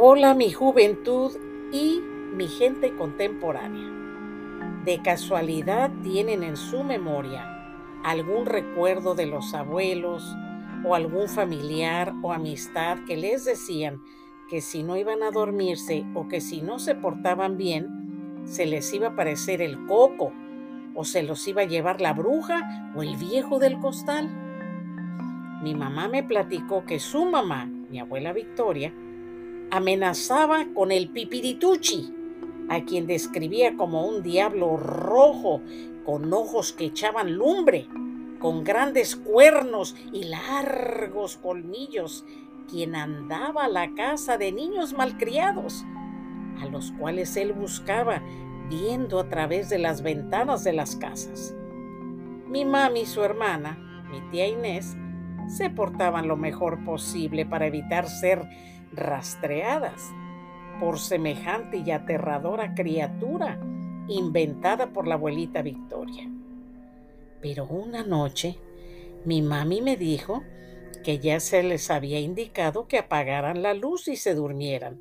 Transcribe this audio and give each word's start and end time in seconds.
Hola 0.00 0.32
mi 0.32 0.52
juventud 0.52 1.32
y 1.72 2.00
mi 2.32 2.46
gente 2.46 2.94
contemporánea. 2.94 3.90
¿De 4.84 5.02
casualidad 5.02 5.90
tienen 6.04 6.44
en 6.44 6.56
su 6.56 6.84
memoria 6.84 7.74
algún 8.04 8.46
recuerdo 8.46 9.16
de 9.16 9.26
los 9.26 9.54
abuelos 9.54 10.36
o 10.84 10.94
algún 10.94 11.28
familiar 11.28 12.14
o 12.22 12.32
amistad 12.32 12.98
que 13.08 13.16
les 13.16 13.44
decían 13.44 14.00
que 14.48 14.60
si 14.60 14.84
no 14.84 14.96
iban 14.96 15.24
a 15.24 15.32
dormirse 15.32 16.06
o 16.14 16.28
que 16.28 16.40
si 16.40 16.62
no 16.62 16.78
se 16.78 16.94
portaban 16.94 17.56
bien, 17.56 18.44
se 18.44 18.66
les 18.66 18.94
iba 18.94 19.08
a 19.08 19.10
aparecer 19.10 19.60
el 19.60 19.84
coco 19.86 20.32
o 20.94 21.02
se 21.02 21.24
los 21.24 21.48
iba 21.48 21.62
a 21.62 21.66
llevar 21.66 22.00
la 22.00 22.12
bruja 22.12 22.92
o 22.94 23.02
el 23.02 23.16
viejo 23.16 23.58
del 23.58 23.80
costal? 23.80 24.28
Mi 25.60 25.74
mamá 25.74 26.06
me 26.06 26.22
platicó 26.22 26.84
que 26.84 27.00
su 27.00 27.24
mamá, 27.24 27.66
mi 27.66 27.98
abuela 27.98 28.32
Victoria, 28.32 28.94
amenazaba 29.70 30.66
con 30.74 30.92
el 30.92 31.10
pipirituchi, 31.10 32.14
a 32.68 32.84
quien 32.84 33.06
describía 33.06 33.76
como 33.76 34.06
un 34.06 34.22
diablo 34.22 34.76
rojo 34.76 35.62
con 36.04 36.32
ojos 36.32 36.72
que 36.72 36.86
echaban 36.86 37.34
lumbre, 37.34 37.86
con 38.38 38.64
grandes 38.64 39.16
cuernos 39.16 39.96
y 40.12 40.24
largos 40.24 41.36
colmillos, 41.36 42.24
quien 42.68 42.94
andaba 42.94 43.64
a 43.64 43.68
la 43.68 43.94
casa 43.94 44.38
de 44.38 44.52
niños 44.52 44.92
malcriados, 44.92 45.84
a 46.60 46.66
los 46.66 46.92
cuales 46.92 47.36
él 47.36 47.52
buscaba 47.52 48.22
viendo 48.68 49.18
a 49.18 49.28
través 49.28 49.68
de 49.70 49.78
las 49.78 50.02
ventanas 50.02 50.64
de 50.64 50.72
las 50.72 50.96
casas. 50.96 51.54
Mi 52.46 52.64
mami 52.64 53.00
y 53.00 53.06
su 53.06 53.22
hermana, 53.22 54.04
mi 54.10 54.20
tía 54.30 54.48
Inés, 54.48 54.96
se 55.48 55.70
portaban 55.70 56.28
lo 56.28 56.36
mejor 56.36 56.84
posible 56.84 57.46
para 57.46 57.66
evitar 57.66 58.08
ser 58.08 58.42
rastreadas 58.92 60.10
por 60.78 60.98
semejante 60.98 61.78
y 61.78 61.90
aterradora 61.90 62.74
criatura 62.74 63.58
inventada 64.08 64.92
por 64.92 65.06
la 65.06 65.14
abuelita 65.14 65.62
Victoria. 65.62 66.28
Pero 67.40 67.66
una 67.66 68.04
noche 68.04 68.58
mi 69.24 69.42
mami 69.42 69.82
me 69.82 69.96
dijo 69.96 70.42
que 71.02 71.18
ya 71.18 71.40
se 71.40 71.62
les 71.62 71.90
había 71.90 72.20
indicado 72.20 72.86
que 72.86 72.98
apagaran 72.98 73.62
la 73.62 73.74
luz 73.74 74.08
y 74.08 74.16
se 74.16 74.34
durmieran. 74.34 75.00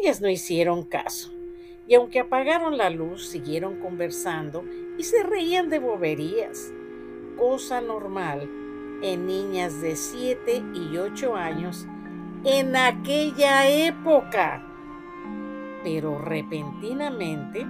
Ellas 0.00 0.20
no 0.20 0.28
hicieron 0.28 0.84
caso, 0.84 1.30
y 1.86 1.94
aunque 1.94 2.20
apagaron 2.20 2.76
la 2.76 2.90
luz, 2.90 3.28
siguieron 3.28 3.80
conversando 3.80 4.64
y 4.98 5.04
se 5.04 5.22
reían 5.22 5.70
de 5.70 5.78
boberías, 5.78 6.72
cosa 7.36 7.80
normal 7.80 8.48
en 9.02 9.26
niñas 9.26 9.80
de 9.80 9.96
7 9.96 10.62
y 10.74 10.96
8 10.96 11.36
años 11.36 11.86
en 12.44 12.76
aquella 12.76 13.68
época. 13.68 14.64
Pero 15.84 16.18
repentinamente 16.18 17.66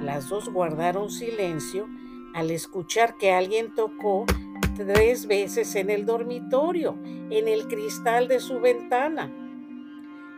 las 0.00 0.28
dos 0.28 0.48
guardaron 0.48 1.10
silencio 1.10 1.88
al 2.34 2.50
escuchar 2.50 3.16
que 3.16 3.32
alguien 3.32 3.74
tocó 3.74 4.26
tres 4.76 5.26
veces 5.26 5.74
en 5.74 5.88
el 5.90 6.04
dormitorio, 6.04 6.96
en 7.30 7.48
el 7.48 7.66
cristal 7.66 8.28
de 8.28 8.40
su 8.40 8.60
ventana. 8.60 9.32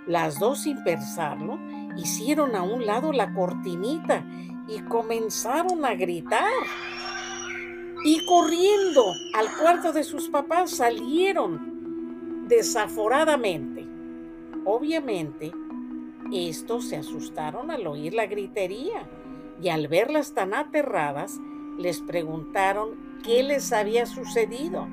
Las 0.07 0.39
dos, 0.39 0.63
sin 0.63 0.83
pensarlo, 0.85 1.59
hicieron 1.97 2.55
a 2.55 2.63
un 2.63 2.87
lado 2.87 3.13
la 3.13 3.35
cortinita 3.35 4.25
y 4.69 4.79
comenzaron 4.83 5.85
a 5.85 5.95
gritar. 5.95 6.53
Y 8.05 8.25
corriendo 8.27 9.13
al 9.35 9.47
cuarto 9.59 9.93
de 9.93 10.05
sus 10.05 10.29
papás 10.29 10.71
salieron 10.71 12.47
desaforadamente. 12.49 13.87
Obviamente, 14.65 15.53
estos 16.33 16.89
se 16.89 16.97
asustaron 16.97 17.71
al 17.71 17.87
oír 17.87 18.15
la 18.15 18.27
gritería 18.27 19.09
y 19.61 19.69
al 19.71 19.89
verlas 19.89 20.35
tan 20.35 20.55
aterradas, 20.55 21.41
les 21.79 22.01
preguntaron 22.01 23.19
qué 23.25 23.43
les 23.43 23.73
había 23.73 24.07
sucedido. 24.07 24.87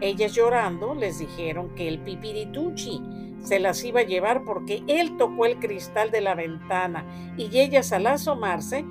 Ellas 0.00 0.34
llorando 0.34 0.94
les 0.94 1.18
dijeron 1.18 1.74
que 1.74 1.88
el 1.88 1.98
pipirituchi 2.00 3.00
se 3.42 3.58
las 3.58 3.84
iba 3.84 4.00
a 4.00 4.04
llevar 4.04 4.44
porque 4.44 4.82
él 4.86 5.16
tocó 5.16 5.46
el 5.46 5.58
cristal 5.58 6.10
de 6.10 6.20
la 6.20 6.34
ventana 6.34 7.04
y 7.36 7.58
ellas 7.58 7.92
al 7.92 8.06
asomarse 8.06 8.84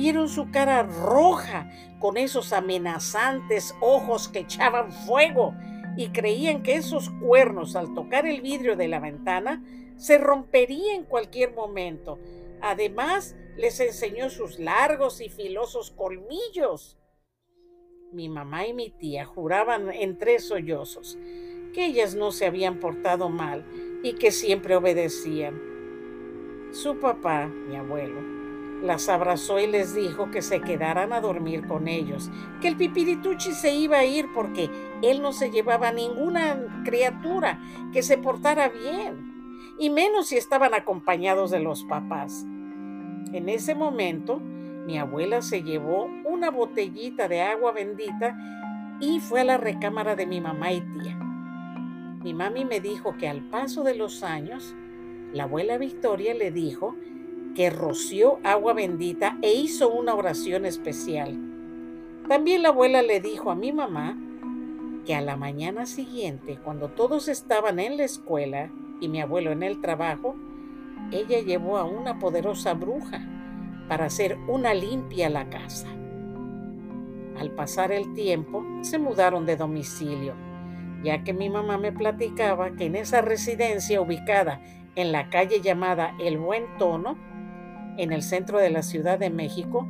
vieron 0.00 0.30
su 0.30 0.50
cara 0.50 0.82
roja 0.82 1.70
con 1.98 2.16
esos 2.16 2.54
amenazantes 2.54 3.74
ojos 3.82 4.28
que 4.28 4.38
echaban 4.38 4.92
fuego 4.92 5.54
y 5.94 6.08
creían 6.08 6.62
que 6.62 6.76
esos 6.76 7.10
cuernos 7.10 7.76
al 7.76 7.92
tocar 7.92 8.26
el 8.26 8.40
vidrio 8.40 8.76
de 8.76 8.88
la 8.88 8.98
ventana 8.98 9.62
se 9.98 10.16
rompería 10.16 10.94
en 10.94 11.04
cualquier 11.04 11.52
momento. 11.52 12.18
Además, 12.62 13.36
les 13.58 13.78
enseñó 13.78 14.30
sus 14.30 14.58
largos 14.58 15.20
y 15.20 15.28
filosos 15.28 15.90
colmillos. 15.90 16.96
Mi 18.10 18.30
mamá 18.30 18.66
y 18.66 18.72
mi 18.72 18.88
tía 18.88 19.26
juraban 19.26 19.90
entre 19.90 20.38
sollozos 20.38 21.18
que 21.74 21.84
ellas 21.84 22.14
no 22.14 22.32
se 22.32 22.46
habían 22.46 22.80
portado 22.80 23.28
mal 23.28 23.66
y 24.02 24.14
que 24.14 24.30
siempre 24.30 24.76
obedecían. 24.76 25.60
Su 26.72 26.98
papá, 26.98 27.48
mi 27.48 27.76
abuelo, 27.76 28.39
las 28.82 29.08
abrazó 29.08 29.60
y 29.60 29.66
les 29.66 29.94
dijo 29.94 30.30
que 30.30 30.42
se 30.42 30.60
quedaran 30.60 31.12
a 31.12 31.20
dormir 31.20 31.66
con 31.66 31.88
ellos, 31.88 32.30
que 32.60 32.68
el 32.68 32.76
pipirituchi 32.76 33.52
se 33.52 33.74
iba 33.74 33.98
a 33.98 34.04
ir 34.04 34.26
porque 34.34 34.70
él 35.02 35.22
no 35.22 35.32
se 35.32 35.50
llevaba 35.50 35.92
ninguna 35.92 36.82
criatura 36.84 37.60
que 37.92 38.02
se 38.02 38.18
portara 38.18 38.68
bien, 38.68 39.74
y 39.78 39.90
menos 39.90 40.28
si 40.28 40.36
estaban 40.36 40.74
acompañados 40.74 41.50
de 41.50 41.60
los 41.60 41.84
papás. 41.84 42.44
En 43.32 43.48
ese 43.48 43.74
momento, 43.74 44.40
mi 44.86 44.98
abuela 44.98 45.42
se 45.42 45.62
llevó 45.62 46.08
una 46.24 46.50
botellita 46.50 47.28
de 47.28 47.42
agua 47.42 47.72
bendita 47.72 48.36
y 49.00 49.20
fue 49.20 49.40
a 49.40 49.44
la 49.44 49.56
recámara 49.56 50.16
de 50.16 50.26
mi 50.26 50.40
mamá 50.40 50.72
y 50.72 50.80
tía. 50.80 51.16
Mi 52.22 52.34
mami 52.34 52.64
me 52.64 52.80
dijo 52.80 53.16
que 53.16 53.28
al 53.28 53.48
paso 53.48 53.82
de 53.82 53.94
los 53.94 54.22
años, 54.22 54.74
la 55.32 55.44
abuela 55.44 55.78
Victoria 55.78 56.34
le 56.34 56.50
dijo 56.50 56.96
que 57.54 57.70
roció 57.70 58.38
agua 58.44 58.72
bendita 58.72 59.38
e 59.42 59.52
hizo 59.54 59.90
una 59.90 60.14
oración 60.14 60.66
especial. 60.66 61.38
También 62.28 62.62
la 62.62 62.68
abuela 62.68 63.02
le 63.02 63.20
dijo 63.20 63.50
a 63.50 63.56
mi 63.56 63.72
mamá 63.72 64.16
que 65.04 65.14
a 65.14 65.20
la 65.20 65.36
mañana 65.36 65.86
siguiente, 65.86 66.58
cuando 66.62 66.90
todos 66.90 67.28
estaban 67.28 67.78
en 67.78 67.96
la 67.96 68.04
escuela 68.04 68.70
y 69.00 69.08
mi 69.08 69.20
abuelo 69.20 69.50
en 69.50 69.62
el 69.62 69.80
trabajo, 69.80 70.36
ella 71.10 71.40
llevó 71.40 71.78
a 71.78 71.84
una 71.84 72.18
poderosa 72.18 72.74
bruja 72.74 73.20
para 73.88 74.04
hacer 74.04 74.38
una 74.46 74.74
limpia 74.74 75.26
a 75.26 75.30
la 75.30 75.50
casa. 75.50 75.88
Al 77.36 77.50
pasar 77.52 77.90
el 77.90 78.14
tiempo, 78.14 78.64
se 78.82 78.98
mudaron 78.98 79.46
de 79.46 79.56
domicilio, 79.56 80.34
ya 81.02 81.24
que 81.24 81.32
mi 81.32 81.48
mamá 81.48 81.78
me 81.78 81.90
platicaba 81.90 82.72
que 82.72 82.84
en 82.84 82.96
esa 82.96 83.22
residencia 83.22 84.00
ubicada 84.00 84.60
en 84.94 85.10
la 85.10 85.30
calle 85.30 85.60
llamada 85.60 86.14
El 86.20 86.38
Buen 86.38 86.64
Tono, 86.78 87.16
en 88.02 88.12
el 88.12 88.22
centro 88.22 88.58
de 88.58 88.70
la 88.70 88.82
Ciudad 88.82 89.18
de 89.18 89.30
México, 89.30 89.86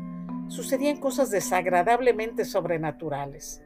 sucedían 0.48 0.98
cosas 0.98 1.30
desagradablemente 1.30 2.44
sobrenaturales. 2.44 3.62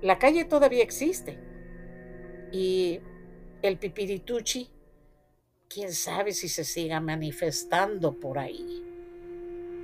La 0.00 0.18
calle 0.18 0.44
todavía 0.44 0.82
existe 0.82 1.38
y 2.52 3.00
el 3.62 3.78
pipirituchi, 3.78 4.70
quién 5.68 5.92
sabe 5.92 6.32
si 6.32 6.48
se 6.48 6.64
siga 6.64 7.00
manifestando 7.00 8.18
por 8.18 8.38
ahí. 8.38 8.82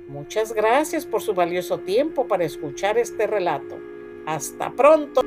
Muchas 0.07 0.53
gracias 0.53 1.05
por 1.05 1.21
su 1.21 1.33
valioso 1.33 1.79
tiempo 1.79 2.27
para 2.27 2.45
escuchar 2.45 2.97
este 2.97 3.27
relato. 3.27 3.79
Hasta 4.25 4.71
pronto. 4.71 5.21